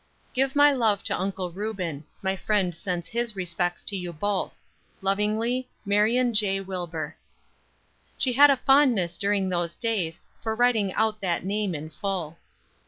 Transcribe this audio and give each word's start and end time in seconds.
Give 0.33 0.55
my 0.55 0.71
love 0.71 1.03
to 1.03 1.15
Uncle 1.15 1.51
Reuben. 1.51 2.05
My 2.23 2.35
friend 2.35 2.73
sends 2.73 3.07
his 3.07 3.35
respects 3.35 3.83
to 3.83 3.95
you 3.95 4.11
both. 4.11 4.57
Lovingly, 5.03 5.69
"Marion 5.85 6.33
J 6.33 6.59
Wilbur." 6.59 7.15
She 8.17 8.33
had 8.33 8.49
a 8.49 8.57
fondness 8.57 9.15
during 9.19 9.47
those 9.47 9.75
days, 9.75 10.19
for 10.41 10.55
writing 10.55 10.91
out 10.93 11.21
that 11.21 11.45
name 11.45 11.75
in 11.75 11.91
full. 11.91 12.39